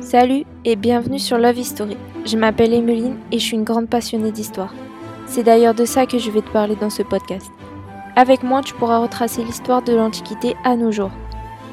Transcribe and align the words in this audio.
Salut 0.00 0.44
et 0.64 0.76
bienvenue 0.76 1.18
sur 1.18 1.38
Love 1.38 1.58
History. 1.58 1.96
Je 2.26 2.36
m'appelle 2.36 2.74
Emeline 2.74 3.16
et 3.30 3.38
je 3.38 3.44
suis 3.44 3.56
une 3.56 3.64
grande 3.64 3.88
passionnée 3.88 4.32
d'histoire. 4.32 4.74
C'est 5.26 5.44
d'ailleurs 5.44 5.74
de 5.74 5.84
ça 5.84 6.06
que 6.06 6.18
je 6.18 6.30
vais 6.30 6.42
te 6.42 6.50
parler 6.50 6.74
dans 6.74 6.90
ce 6.90 7.02
podcast. 7.02 7.50
Avec 8.16 8.42
moi, 8.42 8.60
tu 8.62 8.74
pourras 8.74 8.98
retracer 8.98 9.44
l'histoire 9.44 9.82
de 9.82 9.94
l'Antiquité 9.94 10.56
à 10.64 10.74
nos 10.74 10.90
jours. 10.90 11.12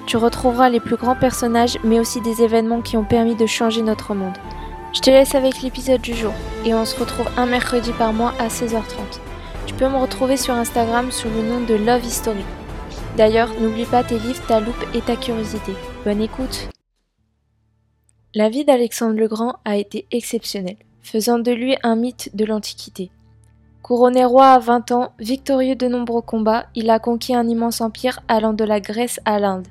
Tu 0.05 0.17
retrouveras 0.17 0.70
les 0.70 0.79
plus 0.79 0.95
grands 0.95 1.15
personnages, 1.15 1.79
mais 1.84 1.99
aussi 1.99 2.21
des 2.21 2.43
événements 2.43 2.81
qui 2.81 2.95
ont 2.95 3.04
permis 3.04 3.35
de 3.35 3.45
changer 3.45 3.81
notre 3.81 4.13
monde. 4.13 4.38
Je 4.93 5.01
te 5.01 5.09
laisse 5.09 5.35
avec 5.35 5.61
l'épisode 5.61 6.01
du 6.01 6.13
jour, 6.13 6.33
et 6.63 6.73
on 6.73 6.85
se 6.85 6.99
retrouve 6.99 7.27
un 7.38 7.45
mercredi 7.45 7.91
par 7.91 8.13
mois 8.13 8.33
à 8.39 8.47
16h30. 8.47 9.19
Tu 9.65 9.73
peux 9.73 9.90
me 9.90 9.98
retrouver 9.98 10.38
sur 10.38 10.54
Instagram 10.54 11.12
sous 11.12 11.27
le 11.27 11.41
nom 11.41 11.59
de 11.62 11.73
Love 11.73 12.05
History. 12.05 12.45
D'ailleurs, 13.17 13.49
n'oublie 13.59 13.85
pas 13.85 14.03
tes 14.03 14.20
livres, 14.20 14.45
ta 14.48 14.59
loupe 14.59 14.85
et 14.94 15.02
ta 15.02 15.16
curiosité. 15.16 15.71
Bonne 16.05 16.21
écoute 16.21 16.70
La 18.35 18.48
vie 18.48 18.63
d'Alexandre 18.63 19.17
le 19.17 19.27
Grand 19.27 19.55
a 19.66 19.76
été 19.76 20.05
exceptionnelle, 20.12 20.77
faisant 21.02 21.40
de 21.40 21.52
lui 21.52 21.76
un 21.81 21.95
mythe 21.95 22.30
de 22.35 22.45
l'Antiquité. 22.45 23.09
Couronné 23.81 24.23
roi 24.23 24.49
à 24.49 24.59
20 24.59 24.91
ans, 24.91 25.13
victorieux 25.17 25.76
de 25.76 25.88
nombreux 25.88 26.21
combats, 26.21 26.67
il 26.76 26.91
a 26.91 26.99
conquis 26.99 27.34
un 27.34 27.48
immense 27.48 27.81
empire 27.81 28.20
allant 28.27 28.53
de 28.53 28.63
la 28.63 28.80
Grèce 28.80 29.20
à 29.26 29.40
l'Inde. 29.40 29.68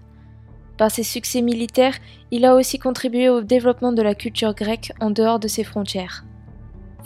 Par 0.76 0.90
ses 0.90 1.04
succès 1.04 1.40
militaires, 1.40 1.94
il 2.32 2.44
a 2.46 2.56
aussi 2.56 2.80
contribué 2.80 3.28
au 3.28 3.42
développement 3.42 3.92
de 3.92 4.02
la 4.02 4.16
culture 4.16 4.54
grecque 4.54 4.90
en 5.00 5.10
dehors 5.10 5.38
de 5.38 5.46
ses 5.46 5.62
frontières. 5.62 6.24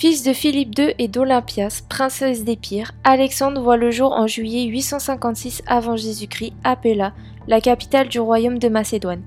Fils 0.00 0.22
de 0.22 0.32
Philippe 0.32 0.78
II 0.78 0.94
et 0.98 1.08
d'Olympias, 1.08 1.82
princesse 1.86 2.42
d'Épire, 2.42 2.92
Alexandre 3.04 3.60
voit 3.60 3.76
le 3.76 3.90
jour 3.90 4.12
en 4.12 4.26
juillet 4.26 4.64
856 4.64 5.62
avant 5.66 5.94
Jésus-Christ 5.94 6.54
à 6.64 6.74
Pella, 6.74 7.12
la 7.46 7.60
capitale 7.60 8.08
du 8.08 8.18
royaume 8.18 8.58
de 8.58 8.70
Macédoine. 8.70 9.20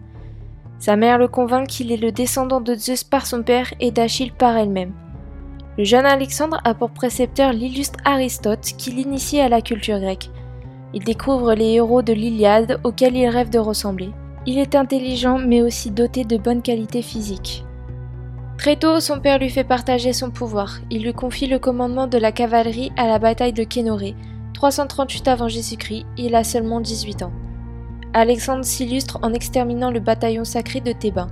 Sa 0.79 0.95
mère 0.95 1.19
le 1.19 1.27
convainc 1.27 1.67
qu'il 1.67 1.91
est 1.91 1.97
le 1.97 2.11
descendant 2.11 2.59
de 2.59 2.73
Zeus 2.73 3.03
par 3.03 3.27
son 3.27 3.43
père 3.43 3.71
et 3.79 3.91
d'Achille 3.91 4.31
par 4.31 4.57
elle-même. 4.57 4.93
Le 5.77 5.83
jeune 5.83 6.07
Alexandre 6.07 6.59
a 6.63 6.73
pour 6.73 6.89
précepteur 6.89 7.53
l'illustre 7.53 7.99
Aristote 8.03 8.73
qui 8.75 8.89
l'initie 8.89 9.39
à 9.39 9.49
la 9.49 9.61
culture 9.61 9.99
grecque. 9.99 10.31
Il 10.95 11.03
découvre 11.03 11.53
les 11.53 11.73
héros 11.73 12.01
de 12.01 12.13
l'Iliade 12.13 12.79
auxquels 12.83 13.15
il 13.15 13.27
rêve 13.27 13.51
de 13.51 13.59
ressembler. 13.59 14.09
Il 14.47 14.57
est 14.57 14.73
intelligent 14.73 15.37
mais 15.37 15.61
aussi 15.61 15.91
doté 15.91 16.23
de 16.23 16.37
bonnes 16.37 16.63
qualités 16.63 17.03
physiques. 17.03 17.63
Très 18.63 18.77
tôt, 18.77 19.01
son 19.01 19.19
père 19.19 19.39
lui 19.39 19.49
fait 19.49 19.65
partager 19.65 20.13
son 20.13 20.31
pouvoir. 20.31 20.79
Il 20.89 21.03
lui 21.03 21.11
confie 21.11 21.47
le 21.47 21.59
commandement 21.59 22.07
de 22.07 22.17
la 22.17 22.31
cavalerie 22.31 22.93
à 22.95 23.07
la 23.07 23.19
bataille 23.19 23.51
de 23.51 23.65
Kénoré, 23.65 24.15
338 24.53 25.27
avant 25.27 25.49
Jésus-Christ, 25.49 26.05
il 26.15 26.33
a 26.33 26.45
seulement 26.45 26.79
18 26.79 27.23
ans. 27.23 27.33
Alexandre 28.13 28.63
s'illustre 28.63 29.19
en 29.21 29.33
exterminant 29.33 29.91
le 29.91 29.99
bataillon 29.99 30.45
sacré 30.45 30.79
de 30.79 30.93
Thébain. 30.93 31.27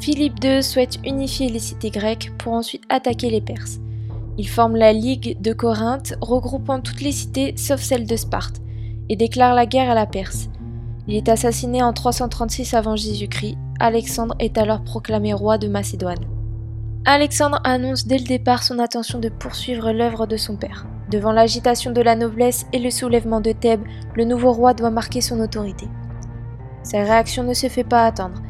Philippe 0.00 0.42
II 0.42 0.60
souhaite 0.60 0.98
unifier 1.06 1.48
les 1.48 1.60
cités 1.60 1.90
grecques 1.90 2.32
pour 2.38 2.54
ensuite 2.54 2.82
attaquer 2.88 3.30
les 3.30 3.40
Perses. 3.40 3.78
Il 4.36 4.48
forme 4.48 4.74
la 4.74 4.92
Ligue 4.92 5.40
de 5.40 5.52
Corinthe, 5.52 6.14
regroupant 6.20 6.80
toutes 6.80 7.02
les 7.02 7.12
cités 7.12 7.54
sauf 7.56 7.80
celle 7.80 8.04
de 8.04 8.16
Sparte, 8.16 8.56
et 9.08 9.14
déclare 9.14 9.54
la 9.54 9.66
guerre 9.66 9.92
à 9.92 9.94
la 9.94 10.06
Perse. 10.06 10.48
Il 11.06 11.14
est 11.14 11.28
assassiné 11.28 11.84
en 11.84 11.92
336 11.92 12.74
avant 12.74 12.96
Jésus-Christ. 12.96 13.56
Alexandre 13.78 14.34
est 14.40 14.58
alors 14.58 14.82
proclamé 14.82 15.32
roi 15.32 15.56
de 15.56 15.68
Macédoine. 15.68 16.37
Alexandre 17.10 17.58
annonce 17.64 18.06
dès 18.06 18.18
le 18.18 18.24
départ 18.24 18.62
son 18.62 18.78
intention 18.78 19.18
de 19.18 19.30
poursuivre 19.30 19.92
l'œuvre 19.92 20.26
de 20.26 20.36
son 20.36 20.56
père. 20.56 20.86
Devant 21.10 21.32
l'agitation 21.32 21.90
de 21.90 22.02
la 22.02 22.14
noblesse 22.14 22.66
et 22.74 22.78
le 22.78 22.90
soulèvement 22.90 23.40
de 23.40 23.52
Thèbes, 23.52 23.80
le 24.14 24.26
nouveau 24.26 24.52
roi 24.52 24.74
doit 24.74 24.90
marquer 24.90 25.22
son 25.22 25.40
autorité. 25.40 25.88
Sa 26.82 26.98
réaction 26.98 27.44
ne 27.44 27.54
se 27.54 27.68
fait 27.68 27.82
pas 27.82 28.04
attendre. 28.04 28.42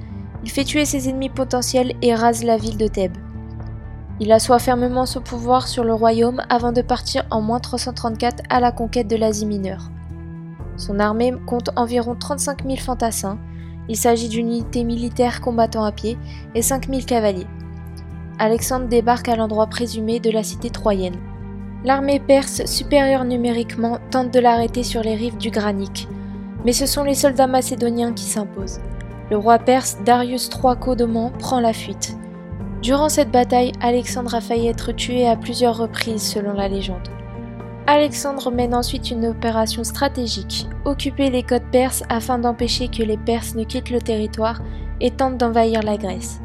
Il 0.42 0.50
fait 0.50 0.64
tuer 0.64 0.86
ses 0.86 1.08
ennemis 1.08 1.28
potentiels 1.28 1.92
et 2.02 2.16
rase 2.16 2.42
la 2.42 2.56
ville 2.56 2.76
de 2.76 2.88
Thèbes. 2.88 3.16
Il 4.18 4.32
assoit 4.32 4.58
fermement 4.58 5.06
son 5.06 5.20
pouvoir 5.20 5.68
sur 5.68 5.84
le 5.84 5.94
royaume 5.94 6.42
avant 6.48 6.72
de 6.72 6.82
partir 6.82 7.24
en 7.30 7.40
moins 7.40 7.60
334 7.60 8.42
à 8.50 8.58
la 8.58 8.72
conquête 8.72 9.06
de 9.06 9.14
l'Asie 9.14 9.46
mineure. 9.46 9.92
Son 10.76 10.98
armée 10.98 11.32
compte 11.46 11.70
environ 11.76 12.16
35 12.16 12.64
000 12.64 12.76
fantassins. 12.78 13.38
Il 13.88 13.96
s'agit 13.96 14.28
d'une 14.28 14.48
unité 14.48 14.82
militaire 14.82 15.40
combattant 15.40 15.84
à 15.84 15.92
pied 15.92 16.18
et 16.56 16.62
5 16.62 16.88
000 16.88 17.02
cavaliers. 17.02 17.46
Alexandre 18.40 18.86
débarque 18.86 19.28
à 19.28 19.36
l'endroit 19.36 19.66
présumé 19.66 20.20
de 20.20 20.30
la 20.30 20.42
cité 20.42 20.70
troyenne. 20.70 21.16
L'armée 21.84 22.20
perse, 22.20 22.64
supérieure 22.66 23.24
numériquement, 23.24 23.98
tente 24.10 24.32
de 24.32 24.38
l'arrêter 24.38 24.82
sur 24.82 25.02
les 25.02 25.16
rives 25.16 25.38
du 25.38 25.50
Granique, 25.50 26.08
mais 26.64 26.72
ce 26.72 26.86
sont 26.86 27.04
les 27.04 27.14
soldats 27.14 27.46
macédoniens 27.46 28.12
qui 28.12 28.24
s'imposent. 28.24 28.80
Le 29.30 29.36
roi 29.36 29.58
perse 29.58 29.98
Darius 30.04 30.48
III 30.48 30.76
Codoman 30.80 31.32
prend 31.38 31.60
la 31.60 31.72
fuite. 31.72 32.16
Durant 32.80 33.08
cette 33.08 33.32
bataille, 33.32 33.72
Alexandre 33.80 34.34
a 34.34 34.40
failli 34.40 34.68
être 34.68 34.92
tué 34.92 35.26
à 35.26 35.36
plusieurs 35.36 35.76
reprises 35.76 36.22
selon 36.22 36.52
la 36.52 36.68
légende. 36.68 37.08
Alexandre 37.88 38.50
mène 38.50 38.74
ensuite 38.74 39.10
une 39.10 39.26
opération 39.26 39.82
stratégique, 39.82 40.68
occuper 40.84 41.30
les 41.30 41.42
côtes 41.42 41.70
perses 41.72 42.04
afin 42.08 42.38
d'empêcher 42.38 42.88
que 42.88 43.02
les 43.02 43.16
Perses 43.16 43.54
ne 43.54 43.64
quittent 43.64 43.90
le 43.90 44.00
territoire 44.00 44.60
et 45.00 45.10
tentent 45.10 45.38
d'envahir 45.38 45.82
la 45.82 45.96
Grèce. 45.96 46.40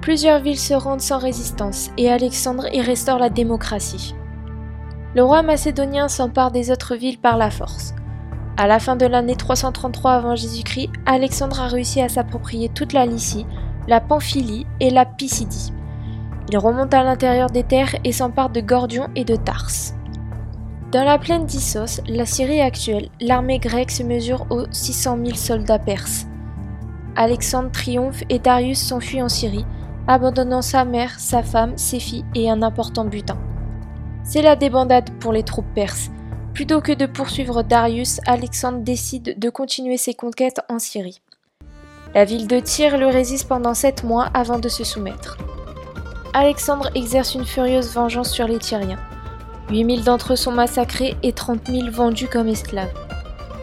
Plusieurs 0.00 0.40
villes 0.40 0.58
se 0.58 0.72
rendent 0.72 1.02
sans 1.02 1.18
résistance 1.18 1.90
et 1.98 2.10
Alexandre 2.10 2.66
y 2.72 2.80
restaure 2.80 3.18
la 3.18 3.28
démocratie. 3.28 4.14
Le 5.14 5.22
roi 5.22 5.42
macédonien 5.42 6.08
s'empare 6.08 6.50
des 6.52 6.70
autres 6.70 6.96
villes 6.96 7.18
par 7.18 7.36
la 7.36 7.50
force. 7.50 7.94
À 8.56 8.66
la 8.66 8.78
fin 8.78 8.96
de 8.96 9.06
l'année 9.06 9.36
333 9.36 10.12
avant 10.12 10.36
Jésus-Christ, 10.36 10.90
Alexandre 11.04 11.60
a 11.60 11.68
réussi 11.68 12.00
à 12.00 12.08
s'approprier 12.08 12.70
toute 12.70 12.92
la 12.94 13.04
Lycie, 13.04 13.46
la 13.88 14.00
Pamphylie 14.00 14.66
et 14.80 14.90
la 14.90 15.04
Pisidie. 15.04 15.72
Il 16.50 16.56
remonte 16.56 16.94
à 16.94 17.02
l'intérieur 17.02 17.50
des 17.50 17.62
terres 17.62 17.94
et 18.04 18.12
s'empare 18.12 18.50
de 18.50 18.60
Gordion 18.60 19.08
et 19.16 19.24
de 19.24 19.36
Tarse. 19.36 19.94
Dans 20.92 21.04
la 21.04 21.18
plaine 21.18 21.46
d'Issos, 21.46 22.00
la 22.08 22.26
Syrie 22.26 22.60
actuelle, 22.60 23.10
l'armée 23.20 23.58
grecque 23.58 23.90
se 23.90 24.02
mesure 24.02 24.46
aux 24.50 24.64
600 24.70 25.18
000 25.24 25.36
soldats 25.36 25.78
perses. 25.78 26.26
Alexandre 27.16 27.70
triomphe 27.70 28.22
et 28.28 28.38
Darius 28.38 28.80
s'enfuit 28.80 29.22
en 29.22 29.28
Syrie, 29.28 29.66
abandonnant 30.08 30.62
sa 30.62 30.84
mère, 30.84 31.18
sa 31.18 31.42
femme, 31.42 31.76
ses 31.76 32.00
filles 32.00 32.24
et 32.34 32.50
un 32.50 32.62
important 32.62 33.04
butin. 33.04 33.38
C'est 34.24 34.42
la 34.42 34.56
débandade 34.56 35.10
pour 35.18 35.32
les 35.32 35.42
troupes 35.42 35.72
perses. 35.74 36.10
Plutôt 36.54 36.80
que 36.80 36.92
de 36.92 37.06
poursuivre 37.06 37.62
Darius, 37.62 38.20
Alexandre 38.26 38.80
décide 38.80 39.38
de 39.38 39.50
continuer 39.50 39.96
ses 39.96 40.14
conquêtes 40.14 40.60
en 40.68 40.78
Syrie. 40.78 41.20
La 42.14 42.24
ville 42.24 42.48
de 42.48 42.58
Tyr 42.58 42.98
le 42.98 43.06
résiste 43.06 43.48
pendant 43.48 43.74
sept 43.74 44.02
mois 44.02 44.28
avant 44.34 44.58
de 44.58 44.68
se 44.68 44.82
soumettre. 44.82 45.38
Alexandre 46.34 46.90
exerce 46.94 47.34
une 47.34 47.44
furieuse 47.44 47.92
vengeance 47.94 48.30
sur 48.30 48.48
les 48.48 48.58
Tyriens. 48.58 48.98
8000 49.70 50.02
d'entre 50.02 50.32
eux 50.32 50.36
sont 50.36 50.50
massacrés 50.50 51.16
et 51.22 51.32
30 51.32 51.68
000 51.68 51.90
vendus 51.90 52.26
comme 52.26 52.48
esclaves. 52.48 52.92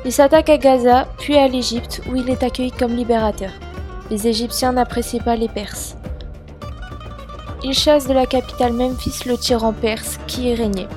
Il 0.05 0.13
s'attaque 0.13 0.49
à 0.49 0.57
Gaza, 0.57 1.07
puis 1.17 1.35
à 1.35 1.49
l'Égypte, 1.49 2.01
où 2.09 2.15
il 2.15 2.29
est 2.29 2.43
accueilli 2.43 2.71
comme 2.71 2.95
libérateur. 2.95 3.51
Les 4.09 4.27
Égyptiens 4.27 4.71
n'apprécient 4.71 5.21
pas 5.21 5.35
les 5.35 5.49
Perses. 5.49 5.96
Il 7.63 7.73
chasse 7.73 8.07
de 8.07 8.13
la 8.13 8.27
capitale 8.27 8.73
Memphis 8.73 9.25
le 9.25 9.35
tyran 9.35 9.73
perse 9.73 10.19
qui 10.27 10.49
y 10.49 10.53
régnait. 10.53 10.87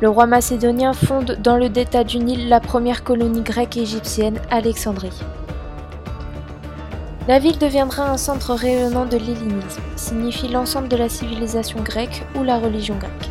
Le 0.00 0.08
roi 0.08 0.26
macédonien 0.26 0.92
fonde 0.92 1.36
dans 1.42 1.56
le 1.56 1.68
delta 1.68 2.04
du 2.04 2.18
Nil 2.18 2.48
la 2.48 2.60
première 2.60 3.02
colonie 3.02 3.42
grecque 3.42 3.76
égyptienne, 3.76 4.40
Alexandrie. 4.50 5.20
La 7.26 7.40
ville 7.40 7.58
deviendra 7.58 8.08
un 8.08 8.16
centre 8.16 8.54
rayonnant 8.54 9.04
de 9.04 9.16
l'hellénisme, 9.16 9.82
signifie 9.96 10.46
l'ensemble 10.46 10.88
de 10.88 10.96
la 10.96 11.08
civilisation 11.08 11.80
grecque 11.82 12.24
ou 12.36 12.44
la 12.44 12.58
religion 12.58 12.96
grecque. 12.96 13.30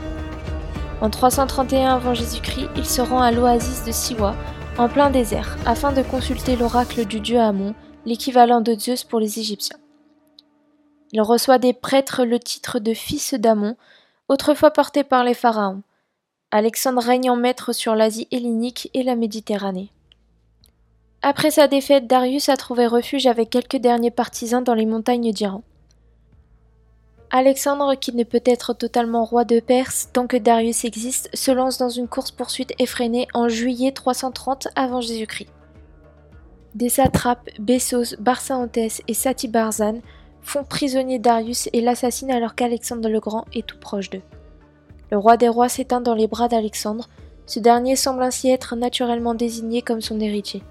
En 1.00 1.10
331 1.10 1.96
avant 1.96 2.14
Jésus-Christ, 2.14 2.70
il 2.76 2.86
se 2.86 3.02
rend 3.02 3.22
à 3.22 3.32
l'oasis 3.32 3.86
de 3.86 3.94
Siwa, 3.94 4.36
en 4.78 4.90
plein 4.90 5.10
désert, 5.10 5.58
afin 5.66 5.94
de 5.94 6.02
consulter 6.02 6.58
l'oracle 6.58 7.06
du 7.06 7.22
dieu 7.22 7.40
Amon, 7.40 7.74
l'équivalent 8.06 8.60
de 8.60 8.76
Zeus 8.78 9.06
pour 9.06 9.22
les 9.22 9.40
Égyptiens. 9.40 9.78
Il 11.12 11.22
reçoit 11.22 11.58
des 11.58 11.74
prêtres 11.74 12.26
le 12.26 12.40
titre 12.40 12.80
de 12.80 12.94
fils 12.94 13.34
d'Amon, 13.34 13.76
autrefois 14.28 14.72
porté 14.72 15.04
par 15.04 15.24
les 15.24 15.34
pharaons. 15.34 15.82
Alexandre 16.52 17.02
règne 17.02 17.30
en 17.30 17.36
maître 17.36 17.74
sur 17.74 17.96
l'Asie 17.96 18.28
hellénique 18.32 18.90
et 18.94 19.04
la 19.04 19.16
Méditerranée. 19.16 19.92
Après 21.22 21.52
sa 21.52 21.68
défaite, 21.68 22.08
Darius 22.08 22.50
a 22.50 22.58
trouvé 22.58 22.88
refuge 22.88 23.26
avec 23.26 23.50
quelques 23.50 23.78
derniers 23.78 24.12
partisans 24.12 24.64
dans 24.64 24.74
les 24.74 24.86
montagnes 24.86 25.32
d'Iran. 25.32 25.64
Alexandre, 27.30 27.96
qui 27.96 28.16
ne 28.16 28.24
peut 28.24 28.44
être 28.46 28.74
totalement 28.74 29.26
roi 29.26 29.44
de 29.44 29.60
Perse 29.60 30.10
tant 30.14 30.28
que 30.28 30.38
Darius 30.38 30.86
existe, 30.86 31.30
se 31.36 31.52
lance 31.52 31.78
dans 31.78 31.90
une 31.90 32.08
course-poursuite 32.08 32.74
effrénée 32.80 33.28
en 33.34 33.50
juillet 33.50 33.92
330 33.92 34.70
avant 34.76 35.02
Jésus-Christ. 35.02 35.50
Des 36.76 36.90
satrapes, 36.90 37.50
Bessos, 37.60 38.16
Barsaontes 38.20 38.78
et 38.78 39.14
Satibarzan 39.14 40.00
font 40.48 40.64
prisonnier 40.64 41.20
Darius 41.20 41.70
et 41.74 41.82
l'assassinent 41.82 42.32
alors 42.32 42.56
qu'Alexandre 42.56 43.10
le 43.10 43.20
Grand 43.20 43.46
est 43.54 43.68
tout 43.68 43.78
proche 43.78 44.10
d'eux. 44.10 44.22
Le 45.12 45.18
roi 45.18 45.38
des 45.38 45.50
rois 45.50 45.70
s'éteint 45.70 46.02
dans 46.02 46.16
les 46.16 46.28
bras 46.28 46.48
d'Alexandre, 46.48 47.10
ce 47.46 47.60
dernier 47.60 47.96
semble 47.96 48.24
ainsi 48.24 48.50
être 48.50 48.76
naturellement 48.76 49.34
désigné 49.34 49.82
comme 49.82 50.02
son 50.02 50.20
héritier. 50.20 50.64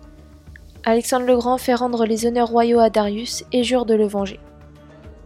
Alexandre 0.84 1.26
le 1.26 1.36
Grand 1.36 1.58
fait 1.58 1.74
rendre 1.74 2.06
les 2.06 2.26
honneurs 2.26 2.48
royaux 2.48 2.78
à 2.78 2.90
Darius 2.90 3.44
et 3.52 3.64
jure 3.64 3.86
de 3.86 3.94
le 3.94 4.06
venger. 4.06 4.40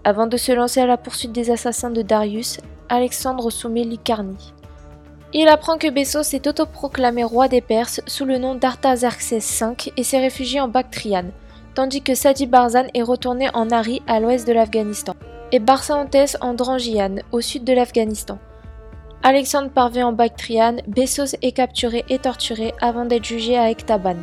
Avant 0.04 0.26
de 0.26 0.36
se 0.36 0.52
lancer 0.52 0.80
à 0.80 0.86
la 0.86 0.96
poursuite 0.96 1.32
des 1.32 1.50
assassins 1.50 1.90
de 1.90 2.02
Darius, 2.02 2.58
Alexandre 2.88 3.50
soumet 3.50 3.84
Lycarnie. 3.84 4.52
Il 5.32 5.46
apprend 5.46 5.76
que 5.76 5.90
Bessos 5.90 6.24
s'est 6.24 6.48
autoproclamé 6.48 7.22
roi 7.22 7.46
des 7.46 7.60
Perses 7.60 8.00
sous 8.06 8.24
le 8.24 8.38
nom 8.38 8.56
d'Artaxerxès 8.56 9.62
V 9.62 9.92
et 9.96 10.02
s'est 10.02 10.18
réfugié 10.18 10.60
en 10.60 10.66
Bactriane, 10.66 11.30
tandis 11.80 12.02
que 12.02 12.14
Sadi 12.14 12.44
Barzan 12.44 12.88
est 12.92 13.00
retourné 13.00 13.48
en 13.54 13.70
Ari 13.70 14.02
à 14.06 14.20
l'ouest 14.20 14.46
de 14.46 14.52
l'Afghanistan, 14.52 15.14
et 15.50 15.60
Barsaantès 15.60 16.36
en 16.42 16.52
Drangiane 16.52 17.22
au 17.32 17.40
sud 17.40 17.64
de 17.64 17.72
l'Afghanistan. 17.72 18.38
Alexandre 19.22 19.70
parvient 19.70 20.08
en 20.08 20.12
Bactriane, 20.12 20.82
Bessos 20.86 21.36
est 21.40 21.52
capturé 21.52 22.04
et 22.10 22.18
torturé 22.18 22.74
avant 22.82 23.06
d'être 23.06 23.24
jugé 23.24 23.56
à 23.56 23.70
Ektaban. 23.70 24.16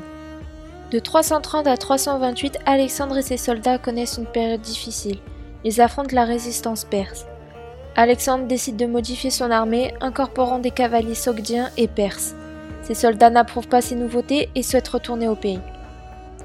De 0.91 0.99
330 0.99 1.65
à 1.65 1.77
328, 1.77 2.59
Alexandre 2.67 3.17
et 3.17 3.23
ses 3.23 3.37
soldats 3.37 3.79
connaissent 3.79 4.19
une 4.19 4.27
période 4.27 4.61
difficile. 4.61 5.17
Ils 5.63 5.81
affrontent 5.81 6.15
la 6.15 6.25
résistance 6.25 6.83
perse. 6.85 7.25
Alexandre 7.95 8.45
décide 8.45 8.77
de 8.77 8.85
modifier 8.85 9.31
son 9.31 9.49
armée, 9.49 9.95
incorporant 9.99 10.59
des 10.59 10.69
cavaliers 10.69 11.15
sogdiens 11.15 11.71
et 11.75 11.87
perses. 11.87 12.35
Ses 12.83 12.93
soldats 12.93 13.31
n'approuvent 13.31 13.67
pas 13.67 13.81
ces 13.81 13.95
nouveautés 13.95 14.51
et 14.53 14.61
souhaitent 14.61 14.89
retourner 14.89 15.27
au 15.27 15.35
pays. 15.35 15.59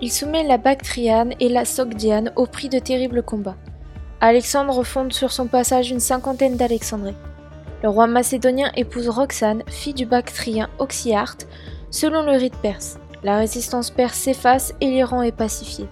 Il 0.04 0.10
soumet 0.10 0.43
la 0.43 0.58
Bactriane 0.58 1.32
et 1.38 1.49
la 1.49 1.64
Sogdiane 1.64 2.32
au 2.34 2.46
prix 2.46 2.69
de 2.69 2.81
terribles 2.81 3.22
combats. 3.22 3.54
Alexandre 4.20 4.82
fonde 4.82 5.12
sur 5.12 5.31
son 5.31 5.46
passage 5.46 5.93
une 5.93 6.00
cinquantaine 6.00 6.56
d'Alexandries. 6.56 7.14
Le 7.84 7.88
roi 7.88 8.08
macédonien 8.08 8.72
épouse 8.75 9.08
Roxane, 9.08 9.62
fille 9.69 9.94
du 9.94 10.04
Bactrien 10.04 10.69
Oxyarte, 10.81 11.46
selon 11.93 12.25
le 12.25 12.32
rite 12.32 12.56
perse. 12.56 12.99
La 13.22 13.37
résistance 13.37 13.90
perse 13.90 14.19
s'efface 14.19 14.75
et 14.81 14.87
l'Iran 14.87 15.22
est 15.22 15.37
pacifié. 15.37 15.87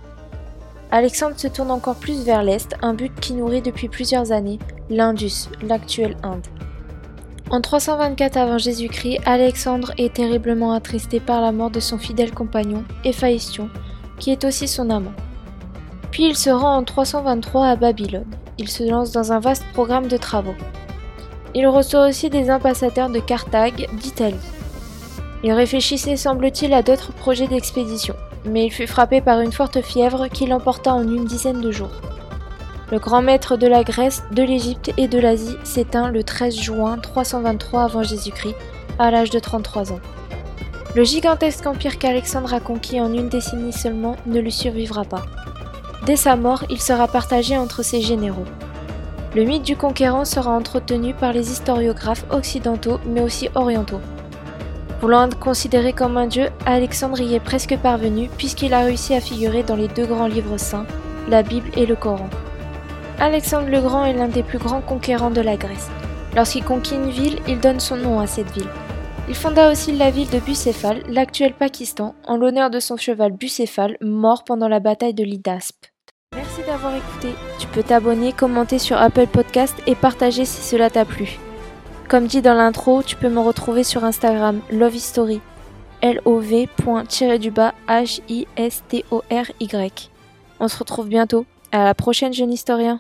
Alexandre 0.91 1.39
se 1.39 1.47
tourne 1.47 1.71
encore 1.71 1.95
plus 1.95 2.25
vers 2.25 2.43
l'Est, 2.43 2.75
un 2.83 2.95
but 2.95 3.13
qui 3.21 3.35
nourrit 3.35 3.63
depuis 3.63 3.89
plusieurs 3.89 4.33
années 4.33 4.59
l'Indus, 4.89 5.49
l'actuelle 5.63 6.17
Inde. 6.25 6.49
En 7.51 7.61
324 7.61 8.37
avant 8.37 8.59
Jésus-Christ, 8.59 9.21
Alexandre 9.25 9.93
est 9.99 10.15
terriblement 10.15 10.73
attristé 10.73 11.21
par 11.21 11.41
la 11.41 11.53
mort 11.53 11.71
de 11.71 11.79
son 11.79 11.99
fidèle 11.99 12.33
compagnon, 12.33 12.83
Éphaïstion, 13.05 13.71
qui 14.20 14.31
est 14.31 14.44
aussi 14.44 14.69
son 14.69 14.90
amant. 14.90 15.14
Puis 16.12 16.28
il 16.28 16.37
se 16.37 16.50
rend 16.50 16.76
en 16.76 16.84
323 16.84 17.67
à 17.67 17.75
Babylone. 17.75 18.31
Il 18.58 18.69
se 18.69 18.88
lance 18.88 19.11
dans 19.11 19.32
un 19.32 19.40
vaste 19.40 19.64
programme 19.72 20.06
de 20.06 20.17
travaux. 20.17 20.55
Il 21.56 21.67
reçoit 21.67 22.06
aussi 22.06 22.31
des 22.31 22.49
ambassadeurs 22.49 23.11
de 23.11 23.19
Carthage, 23.19 23.88
d'Italie. 23.94 24.37
Il 25.43 25.50
réfléchissait, 25.50 26.17
semble-t-il, 26.17 26.72
à 26.72 26.82
d'autres 26.82 27.12
projets 27.12 27.49
d'expédition 27.49 28.14
mais 28.44 28.67
il 28.67 28.70
fut 28.70 28.87
frappé 28.87 29.20
par 29.20 29.40
une 29.40 29.52
forte 29.52 29.81
fièvre 29.82 30.28
qui 30.28 30.46
l'emporta 30.46 30.94
en 30.94 31.02
une 31.02 31.25
dizaine 31.25 31.61
de 31.61 31.70
jours. 31.70 32.00
Le 32.90 32.99
grand 32.99 33.22
maître 33.22 33.56
de 33.56 33.67
la 33.67 33.84
Grèce, 33.84 34.25
de 34.32 34.43
l'Égypte 34.43 34.93
et 34.96 35.06
de 35.06 35.19
l'Asie 35.19 35.56
s'éteint 35.62 36.11
le 36.11 36.25
13 36.25 36.56
juin 36.56 36.99
323 36.99 37.84
avant 37.84 38.02
Jésus-Christ, 38.02 38.56
à 38.99 39.11
l'âge 39.11 39.31
de 39.31 39.38
33 39.38 39.93
ans. 39.93 40.00
Le 40.97 41.05
gigantesque 41.05 41.67
empire 41.67 41.99
qu'Alexandre 41.99 42.53
a 42.53 42.59
conquis 42.59 43.01
en 43.01 43.13
une 43.13 43.29
décennie 43.29 43.73
seulement 43.73 44.17
ne 44.27 44.41
lui 44.41 44.51
survivra 44.51 45.05
pas. 45.05 45.23
Dès 46.05 46.17
sa 46.17 46.35
mort, 46.35 46.65
il 46.69 46.81
sera 46.81 47.07
partagé 47.07 47.57
entre 47.57 47.85
ses 47.85 48.01
généraux. 48.01 48.47
Le 49.37 49.45
mythe 49.45 49.63
du 49.63 49.77
conquérant 49.77 50.25
sera 50.25 50.51
entretenu 50.51 51.15
par 51.15 51.33
les 51.33 51.53
historiographes 51.53 52.25
occidentaux 52.31 52.99
mais 53.07 53.21
aussi 53.21 53.49
orientaux. 53.55 54.01
Voulant 55.01 55.27
être 55.27 55.39
considéré 55.39 55.93
comme 55.93 56.17
un 56.17 56.27
dieu, 56.27 56.49
Alexandre 56.67 57.21
y 57.21 57.37
est 57.37 57.41
presque 57.41 57.77
parvenu 57.77 58.29
puisqu'il 58.37 58.75
a 58.75 58.81
réussi 58.81 59.15
à 59.15 59.21
figurer 59.21 59.63
dans 59.63 59.77
les 59.77 59.87
deux 59.87 60.07
grands 60.07 60.27
livres 60.27 60.59
saints, 60.59 60.87
la 61.29 61.45
Bible 61.45 61.71
et 61.77 61.87
le 61.87 61.95
Coran. 61.95 62.29
Alexandre 63.21 63.69
le 63.69 63.81
Grand 63.81 64.05
est 64.05 64.15
l'un 64.15 64.29
des 64.29 64.43
plus 64.43 64.59
grands 64.59 64.81
conquérants 64.81 65.31
de 65.31 65.41
la 65.41 65.57
Grèce. 65.57 65.89
Lorsqu'il 66.35 66.65
conquit 66.65 66.97
une 66.97 67.11
ville, 67.11 67.39
il 67.47 67.61
donne 67.61 67.79
son 67.79 67.97
nom 67.97 68.19
à 68.19 68.27
cette 68.27 68.51
ville. 68.51 68.69
Il 69.31 69.37
fonda 69.37 69.71
aussi 69.71 69.93
la 69.93 70.11
ville 70.11 70.29
de 70.29 70.41
Bucéphale, 70.41 71.05
l'actuel 71.06 71.55
Pakistan, 71.55 72.17
en 72.27 72.37
l'honneur 72.37 72.69
de 72.69 72.81
son 72.81 72.97
cheval 72.97 73.31
Bucéphale, 73.31 73.97
mort 74.00 74.43
pendant 74.43 74.67
la 74.67 74.81
bataille 74.81 75.15
de 75.15 75.23
l'Idasp. 75.23 75.87
Merci 76.35 76.62
d'avoir 76.67 76.97
écouté. 76.97 77.29
Tu 77.61 77.69
peux 77.69 77.85
t'abonner, 77.85 78.32
commenter 78.32 78.81
sur 78.81 78.97
Apple 78.97 79.29
Podcast 79.29 79.77
et 79.87 79.94
partager 79.94 80.44
si 80.44 80.62
cela 80.62 80.91
t'a 80.91 81.05
plu. 81.05 81.38
Comme 82.09 82.27
dit 82.27 82.43
dans 82.43 82.55
l'intro, 82.55 83.05
tu 83.05 83.15
peux 83.15 83.29
me 83.29 83.38
retrouver 83.38 83.85
sur 83.85 84.03
Instagram 84.03 84.62
Love 84.73 84.97
History. 84.97 85.41
L-O-V.-du-bas 86.03 87.75
H-I-S-T-O-R-Y. 87.87 88.50
On 90.59 90.67
se 90.67 90.77
retrouve 90.77 91.09
bientôt. 91.09 91.47
À 91.71 91.85
la 91.85 91.94
prochaine, 91.94 92.32
jeune 92.32 92.53
historien. 92.53 92.99